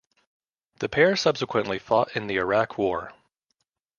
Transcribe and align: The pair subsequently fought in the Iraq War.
The 0.79 0.89
pair 0.89 1.15
subsequently 1.15 1.77
fought 1.77 2.15
in 2.15 2.25
the 2.25 2.37
Iraq 2.37 2.75
War. 2.79 3.13